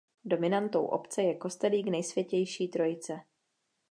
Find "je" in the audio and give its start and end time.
1.23-1.35